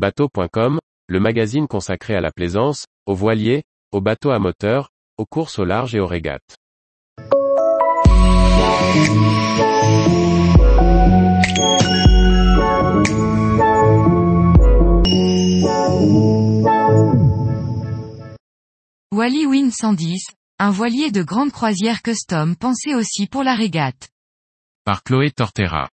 Bateau.com, 0.00 0.78
le 1.08 1.20
magazine 1.20 1.68
consacré 1.68 2.14
à 2.14 2.22
la 2.22 2.30
plaisance, 2.32 2.86
aux 3.04 3.14
voiliers, 3.14 3.64
aux 3.92 4.00
bateaux 4.00 4.30
à 4.30 4.38
moteur, 4.38 4.88
aux 5.18 5.26
courses 5.26 5.58
au 5.58 5.66
large 5.66 5.94
et 5.94 6.00
aux 6.00 6.06
régates. 6.06 6.56
Wally 19.12 19.44
Win 19.44 19.70
110, 19.70 20.28
un 20.60 20.70
voilier 20.70 21.10
de 21.10 21.22
grande 21.22 21.52
croisière 21.52 22.00
custom 22.00 22.56
pensé 22.56 22.94
aussi 22.94 23.26
pour 23.26 23.42
la 23.42 23.54
régate. 23.54 24.08
Par 24.86 25.02
Chloé 25.02 25.30
Tortera. 25.30 25.90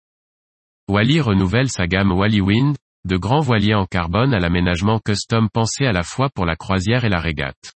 Wally 0.88 1.20
renouvelle 1.20 1.68
sa 1.68 1.88
gamme 1.88 2.12
Wally 2.12 2.40
Wind, 2.40 2.76
de 3.06 3.16
grands 3.16 3.40
voiliers 3.40 3.74
en 3.74 3.86
carbone 3.86 4.34
à 4.34 4.40
l'aménagement 4.40 4.98
custom 4.98 5.48
pensé 5.48 5.86
à 5.86 5.92
la 5.92 6.02
fois 6.02 6.28
pour 6.34 6.44
la 6.44 6.56
croisière 6.56 7.04
et 7.04 7.08
la 7.08 7.20
régate. 7.20 7.72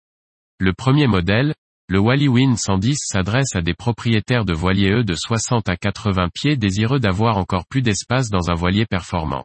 Le 0.57 0.71
premier 0.71 1.05
modèle, 1.05 1.53
le 1.89 1.99
Wally 1.99 2.29
Wind 2.29 2.57
110 2.57 2.97
s'adresse 2.97 3.53
à 3.53 3.61
des 3.61 3.73
propriétaires 3.73 4.45
de 4.45 4.53
voiliers 4.53 4.91
E 4.91 5.03
de 5.03 5.15
60 5.15 5.67
à 5.67 5.75
80 5.75 6.29
pieds 6.33 6.55
désireux 6.55 7.01
d'avoir 7.01 7.37
encore 7.37 7.65
plus 7.67 7.81
d'espace 7.81 8.29
dans 8.29 8.49
un 8.49 8.53
voilier 8.53 8.85
performant. 8.85 9.43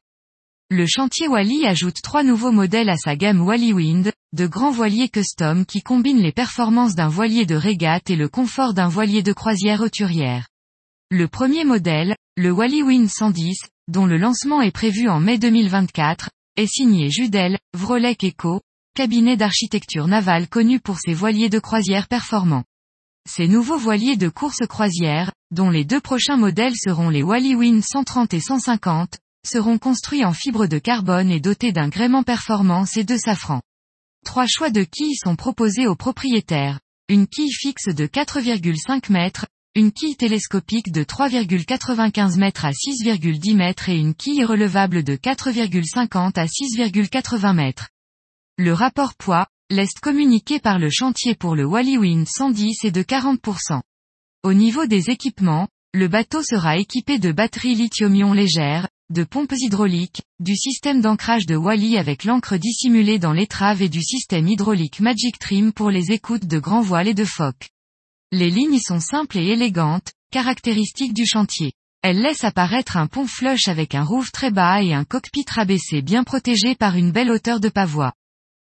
Le 0.70 0.86
chantier 0.86 1.26
Wally 1.26 1.66
ajoute 1.66 2.00
trois 2.00 2.22
nouveaux 2.22 2.52
modèles 2.52 2.88
à 2.88 2.96
sa 2.96 3.16
gamme 3.16 3.42
Wally 3.42 3.72
Wind, 3.72 4.12
de 4.32 4.46
grands 4.46 4.70
voiliers 4.70 5.08
custom 5.08 5.66
qui 5.66 5.82
combinent 5.82 6.22
les 6.22 6.32
performances 6.32 6.94
d'un 6.94 7.08
voilier 7.08 7.44
de 7.44 7.56
régate 7.56 8.08
et 8.08 8.16
le 8.16 8.28
confort 8.28 8.72
d'un 8.72 8.88
voilier 8.88 9.24
de 9.24 9.32
croisière 9.32 9.80
roturière. 9.80 10.46
Le 11.10 11.26
premier 11.26 11.64
modèle, 11.64 12.14
le 12.36 12.52
Wally 12.52 12.82
Wind 12.82 13.08
110, 13.08 13.66
dont 13.92 14.06
le 14.06 14.16
lancement 14.16 14.62
est 14.62 14.70
prévu 14.70 15.10
en 15.10 15.20
mai 15.20 15.36
2024, 15.36 16.30
est 16.56 16.66
signé 16.66 17.10
Judel, 17.10 17.58
Vrolec 17.74 18.24
Eco, 18.24 18.62
cabinet 18.94 19.36
d'architecture 19.36 20.08
navale 20.08 20.48
connu 20.48 20.80
pour 20.80 20.98
ses 20.98 21.12
voiliers 21.12 21.50
de 21.50 21.58
croisière 21.58 22.08
performants. 22.08 22.64
Ces 23.28 23.48
nouveaux 23.48 23.76
voiliers 23.76 24.16
de 24.16 24.30
course 24.30 24.66
croisière, 24.66 25.30
dont 25.50 25.68
les 25.68 25.84
deux 25.84 26.00
prochains 26.00 26.38
modèles 26.38 26.74
seront 26.74 27.10
les 27.10 27.22
Wally 27.22 27.54
Wind 27.54 27.84
130 27.84 28.32
et 28.32 28.40
150, 28.40 29.18
seront 29.46 29.76
construits 29.76 30.24
en 30.24 30.32
fibre 30.32 30.66
de 30.66 30.78
carbone 30.78 31.30
et 31.30 31.40
dotés 31.40 31.72
d'un 31.72 31.88
gréement 31.88 32.22
performance 32.22 32.96
et 32.96 33.04
de 33.04 33.18
safran. 33.18 33.60
Trois 34.24 34.46
choix 34.46 34.70
de 34.70 34.84
quilles 34.84 35.16
sont 35.16 35.36
proposés 35.36 35.86
aux 35.86 35.96
propriétaires. 35.96 36.80
Une 37.10 37.26
quille 37.26 37.52
fixe 37.52 37.88
de 37.88 38.06
4,5 38.06 39.12
mètres, 39.12 39.46
une 39.74 39.90
quille 39.90 40.16
télescopique 40.16 40.92
de 40.92 41.02
3,95 41.02 42.38
mètres 42.38 42.66
à 42.66 42.72
6,10 42.72 43.56
mètres 43.56 43.88
et 43.88 43.96
une 43.96 44.14
quille 44.14 44.44
relevable 44.44 45.02
de 45.02 45.16
4,50 45.16 46.38
à 46.38 46.44
6,80 46.44 47.54
mètres. 47.54 47.88
Le 48.58 48.74
rapport 48.74 49.14
poids, 49.14 49.46
l'est 49.70 49.98
communiqué 49.98 50.58
par 50.58 50.78
le 50.78 50.90
chantier 50.90 51.34
pour 51.34 51.56
le 51.56 51.64
Wallywind 51.64 52.26
110 52.28 52.84
est 52.84 52.90
de 52.90 53.02
40%. 53.02 53.80
Au 54.42 54.52
niveau 54.52 54.84
des 54.84 55.08
équipements, 55.08 55.68
le 55.94 56.06
bateau 56.06 56.42
sera 56.42 56.76
équipé 56.76 57.18
de 57.18 57.32
batteries 57.32 57.74
lithium-ion 57.74 58.34
légères, 58.34 58.88
de 59.08 59.24
pompes 59.24 59.54
hydrauliques, 59.56 60.20
du 60.38 60.54
système 60.54 61.00
d'ancrage 61.00 61.46
de 61.46 61.56
Wally 61.56 61.96
avec 61.96 62.24
l'encre 62.24 62.58
dissimulée 62.58 63.18
dans 63.18 63.32
l'étrave 63.32 63.80
et 63.80 63.88
du 63.88 64.02
système 64.02 64.48
hydraulique 64.48 65.00
Magic 65.00 65.38
Trim 65.38 65.72
pour 65.72 65.90
les 65.90 66.12
écoutes 66.12 66.44
de 66.46 66.58
grand 66.58 66.82
voile 66.82 67.08
et 67.08 67.14
de 67.14 67.24
phoque. 67.24 67.70
Les 68.34 68.48
lignes 68.48 68.78
sont 68.78 68.98
simples 68.98 69.36
et 69.36 69.48
élégantes, 69.48 70.10
caractéristiques 70.30 71.12
du 71.12 71.26
chantier. 71.26 71.74
Elles 72.02 72.22
laissent 72.22 72.44
apparaître 72.44 72.96
un 72.96 73.06
pont 73.06 73.26
flush 73.26 73.68
avec 73.68 73.94
un 73.94 74.04
roof 74.04 74.32
très 74.32 74.50
bas 74.50 74.82
et 74.82 74.94
un 74.94 75.04
cockpit 75.04 75.44
rabaissé 75.46 76.00
bien 76.00 76.24
protégé 76.24 76.74
par 76.74 76.96
une 76.96 77.12
belle 77.12 77.30
hauteur 77.30 77.60
de 77.60 77.68
pavois. 77.68 78.14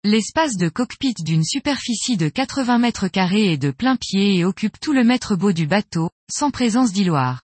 L'espace 0.02 0.56
de 0.56 0.68
cockpit 0.68 1.14
d'une 1.20 1.44
superficie 1.44 2.16
de 2.16 2.28
80 2.28 2.78
mètres 2.78 3.06
carrés 3.06 3.52
est 3.52 3.56
de 3.56 3.70
plein 3.70 3.94
pied 3.94 4.34
et 4.34 4.44
occupe 4.44 4.80
tout 4.80 4.92
le 4.92 5.05
mètre 5.05 5.36
beau 5.36 5.52
du 5.52 5.68
bateau, 5.68 6.11
sans 6.28 6.51
présence 6.51 6.92
d'îloir. 6.92 7.40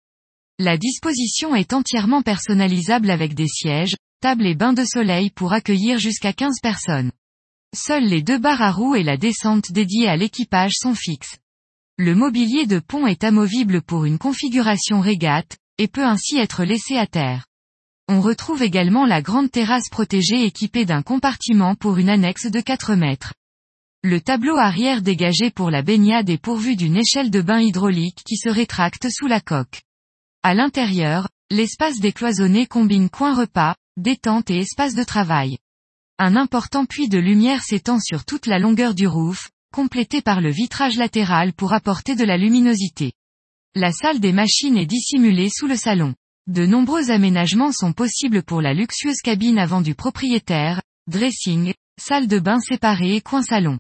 La 0.58 0.76
disposition 0.76 1.54
est 1.54 1.72
entièrement 1.72 2.22
personnalisable 2.22 3.10
avec 3.10 3.34
des 3.34 3.46
sièges, 3.46 3.94
tables 4.20 4.46
et 4.46 4.56
bains 4.56 4.72
de 4.72 4.84
soleil 4.84 5.30
pour 5.30 5.52
accueillir 5.52 6.00
jusqu'à 6.00 6.32
15 6.32 6.56
personnes. 6.60 7.12
Seules 7.76 8.08
les 8.08 8.22
deux 8.22 8.38
barres 8.38 8.62
à 8.62 8.72
roues 8.72 8.96
et 8.96 9.04
la 9.04 9.16
descente 9.16 9.70
dédiée 9.70 10.08
à 10.08 10.16
l'équipage 10.16 10.72
sont 10.74 10.96
fixes. 10.96 11.36
Le 12.00 12.14
mobilier 12.14 12.66
de 12.66 12.78
pont 12.78 13.09
est 13.09 13.25
amovible 13.25 13.82
pour 13.82 14.04
une 14.04 14.19
configuration 14.19 15.00
régate, 15.00 15.59
et 15.78 15.88
peut 15.88 16.04
ainsi 16.04 16.36
être 16.38 16.62
laissé 16.62 16.97
à 16.97 17.09
terre. 17.09 17.47
On 18.06 18.20
retrouve 18.20 18.62
également 18.62 19.04
la 19.04 19.20
grande 19.20 19.50
terrasse 19.50 19.88
protégée 19.91 20.44
équipée 20.44 20.84
d'un 20.84 21.03
compartiment 21.03 21.75
pour 21.75 21.98
une 21.98 22.08
annexe 22.08 22.47
de 22.47 22.60
4 22.60 22.94
mètres. 22.94 23.34
Le 24.04 24.20
tableau 24.20 24.56
arrière 24.56 25.03
dégagé 25.03 25.50
pour 25.50 25.72
la 25.72 25.82
baignade 25.82 26.31
est 26.31 26.41
pourvu 26.41 26.76
d'une 26.76 26.97
échelle 26.97 27.32
de 27.32 27.42
bain 27.42 27.60
hydraulique 27.60 28.22
qui 28.25 28.37
se 28.37 28.48
rétracte 28.48 29.08
sous 29.10 29.26
la 29.26 29.41
coque. 29.41 29.82
À 30.44 30.54
l'intérieur, 30.54 31.28
l'espace 31.50 31.98
décloisonné 31.98 32.66
combine 32.66 33.10
coin 33.10 33.34
repas, 33.34 33.75
détente 33.97 34.50
et 34.50 34.58
espace 34.58 34.94
de 34.94 35.03
travail. 35.03 35.58
Un 36.20 36.37
important 36.37 36.87
puits 36.87 37.08
de 37.08 37.19
lumière 37.19 37.64
s'étend 37.64 37.98
sur 37.98 38.25
toute 38.25 38.47
la 38.47 38.60
longueur 38.60 38.94
du 38.94 39.08
roof, 39.08 39.50
complété 39.72 40.22
par 40.22 40.40
le 40.40 40.50
vitrage 40.50 40.96
latéral 40.96 41.52
pour 41.52 41.72
apporter 41.72 42.14
de 42.14 42.24
la 42.24 42.36
luminosité. 42.36 43.12
La 43.74 43.92
salle 43.92 44.20
des 44.20 44.32
machines 44.32 44.76
est 44.76 44.86
dissimulée 44.86 45.50
sous 45.50 45.66
le 45.66 45.76
salon. 45.76 46.14
De 46.46 46.64
nombreux 46.64 47.10
aménagements 47.10 47.72
sont 47.72 47.92
possibles 47.92 48.42
pour 48.42 48.62
la 48.62 48.72
luxueuse 48.72 49.20
cabine 49.22 49.58
avant 49.58 49.82
du 49.82 49.94
propriétaire, 49.94 50.80
dressing, 51.06 51.74
salle 52.00 52.26
de 52.26 52.38
bain 52.38 52.58
séparée 52.60 53.16
et 53.16 53.20
coin 53.20 53.42
salon. 53.42 53.78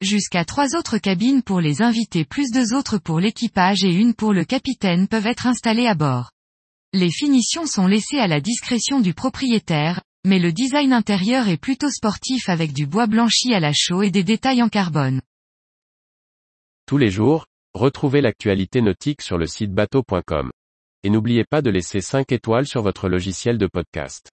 Jusqu'à 0.00 0.44
trois 0.44 0.76
autres 0.76 0.98
cabines 0.98 1.42
pour 1.42 1.60
les 1.60 1.82
invités 1.82 2.24
plus 2.24 2.50
deux 2.50 2.72
autres 2.72 2.98
pour 2.98 3.20
l'équipage 3.20 3.84
et 3.84 3.92
une 3.92 4.14
pour 4.14 4.32
le 4.32 4.44
capitaine 4.44 5.08
peuvent 5.08 5.26
être 5.26 5.46
installées 5.46 5.86
à 5.86 5.94
bord. 5.94 6.30
Les 6.94 7.10
finitions 7.10 7.66
sont 7.66 7.86
laissées 7.86 8.18
à 8.18 8.28
la 8.28 8.40
discrétion 8.40 9.00
du 9.00 9.12
propriétaire, 9.12 10.00
mais 10.28 10.38
le 10.38 10.52
design 10.52 10.92
intérieur 10.92 11.48
est 11.48 11.56
plutôt 11.56 11.90
sportif 11.90 12.50
avec 12.50 12.74
du 12.74 12.86
bois 12.86 13.06
blanchi 13.06 13.54
à 13.54 13.60
la 13.60 13.72
chaux 13.72 14.02
et 14.02 14.10
des 14.10 14.24
détails 14.24 14.62
en 14.62 14.68
carbone. 14.68 15.22
Tous 16.86 16.98
les 16.98 17.10
jours, 17.10 17.46
retrouvez 17.72 18.20
l'actualité 18.20 18.82
nautique 18.82 19.22
sur 19.22 19.38
le 19.38 19.46
site 19.46 19.72
bateau.com. 19.72 20.50
Et 21.02 21.10
n'oubliez 21.10 21.44
pas 21.44 21.62
de 21.62 21.70
laisser 21.70 22.02
5 22.02 22.30
étoiles 22.30 22.66
sur 22.66 22.82
votre 22.82 23.08
logiciel 23.08 23.56
de 23.56 23.66
podcast. 23.66 24.30